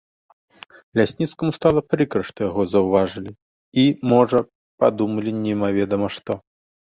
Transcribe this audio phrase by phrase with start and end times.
[0.99, 4.39] Лясніцкаму стала прыкра, што яго заўважылі і, можа,
[4.85, 6.33] падумалі немаведама што.